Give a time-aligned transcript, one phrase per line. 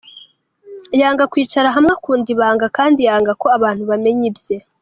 [0.99, 4.57] Yanga kwicara hamwe, akunda ibanga kandi yanga ko abantu bamenya ibye.